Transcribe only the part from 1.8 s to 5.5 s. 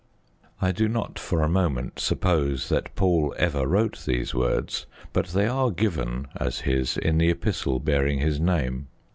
suppose that Paul ever wrote those words. But they